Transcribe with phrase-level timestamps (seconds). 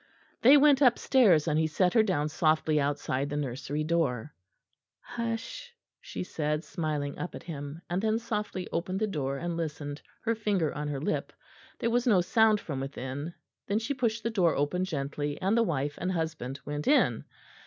[0.41, 4.33] They went upstairs and he set her down softly outside the nursery door.
[4.99, 10.01] "Hush," she said, smiling up at him; and then softly opened the door and listened,
[10.23, 11.31] her finger on her lip;
[11.77, 13.35] there was no sound from within;
[13.67, 17.23] then she pushed the door open gently, and the wife and husband went in.